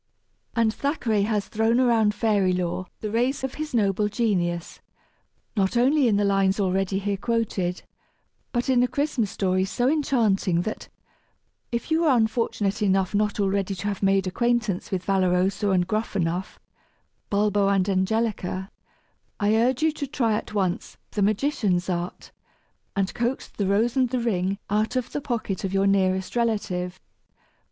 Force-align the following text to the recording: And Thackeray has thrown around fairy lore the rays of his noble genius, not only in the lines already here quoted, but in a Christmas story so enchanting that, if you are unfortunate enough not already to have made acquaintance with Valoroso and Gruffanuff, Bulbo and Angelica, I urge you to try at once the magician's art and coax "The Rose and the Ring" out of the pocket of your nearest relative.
And 0.55 0.73
Thackeray 0.73 1.21
has 1.29 1.47
thrown 1.47 1.79
around 1.79 2.15
fairy 2.15 2.53
lore 2.53 2.87
the 3.01 3.11
rays 3.11 3.43
of 3.43 3.53
his 3.61 3.75
noble 3.75 4.09
genius, 4.09 4.79
not 5.55 5.77
only 5.77 6.07
in 6.07 6.15
the 6.17 6.23
lines 6.25 6.59
already 6.59 6.97
here 6.97 7.17
quoted, 7.17 7.83
but 8.51 8.67
in 8.67 8.81
a 8.81 8.87
Christmas 8.87 9.29
story 9.29 9.63
so 9.63 9.87
enchanting 9.87 10.63
that, 10.63 10.89
if 11.71 11.91
you 11.91 12.03
are 12.03 12.17
unfortunate 12.17 12.81
enough 12.81 13.13
not 13.13 13.39
already 13.39 13.75
to 13.75 13.87
have 13.89 14.01
made 14.01 14.25
acquaintance 14.25 14.89
with 14.89 15.05
Valoroso 15.05 15.69
and 15.69 15.85
Gruffanuff, 15.87 16.59
Bulbo 17.29 17.67
and 17.67 17.87
Angelica, 17.87 18.71
I 19.39 19.55
urge 19.55 19.83
you 19.83 19.91
to 19.91 20.07
try 20.07 20.33
at 20.33 20.51
once 20.55 20.97
the 21.11 21.21
magician's 21.21 21.91
art 21.91 22.31
and 22.95 23.13
coax 23.13 23.49
"The 23.49 23.67
Rose 23.67 23.95
and 23.95 24.09
the 24.09 24.17
Ring" 24.17 24.57
out 24.67 24.95
of 24.95 25.11
the 25.11 25.21
pocket 25.21 25.63
of 25.63 25.75
your 25.75 25.85
nearest 25.85 26.35
relative. 26.35 26.99